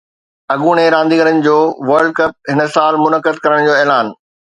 [0.53, 1.57] اڳوڻي رانديگرن جو
[1.89, 4.11] ورلڊ ڪپ هن سال منعقد ڪرڻ جو اعلان